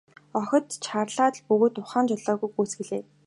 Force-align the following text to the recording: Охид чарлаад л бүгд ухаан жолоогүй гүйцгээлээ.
Охид 0.39 0.67
чарлаад 0.85 1.35
л 1.39 1.43
бүгд 1.47 1.75
ухаан 1.81 2.05
жолоогүй 2.09 2.49
гүйцгээлээ. 2.55 3.03